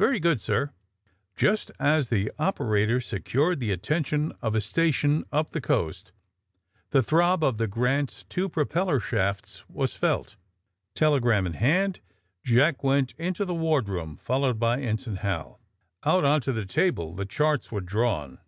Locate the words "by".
14.58-14.80